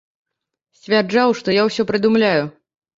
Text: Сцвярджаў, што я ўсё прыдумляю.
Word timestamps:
Сцвярджаў, 0.79 1.37
што 1.43 1.57
я 1.59 1.69
ўсё 1.71 1.89
прыдумляю. 1.95 2.43